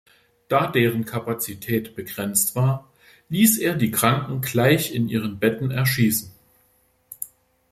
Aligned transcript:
Da 0.47 0.65
deren 0.65 1.05
Kapazität 1.05 1.95
begrenzt 1.95 2.55
war, 2.55 2.91
ließ 3.29 3.59
er 3.59 3.75
die 3.75 3.91
Kranken 3.91 4.41
gleich 4.41 4.95
in 4.95 5.07
ihren 5.07 5.37
Betten 5.37 5.69
erschießen. 5.69 6.31